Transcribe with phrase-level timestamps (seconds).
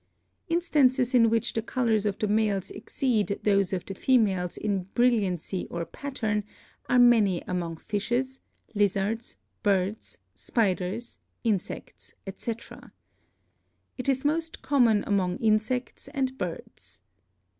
[0.49, 5.67] Instances in which the colors of the males exceed those of the females in brilliancy
[5.69, 6.43] or pattern
[6.89, 8.39] are many among fishes,
[8.73, 12.91] lizards, birds, spiders, insects, etc.
[13.95, 16.99] It is most common among insects and birds.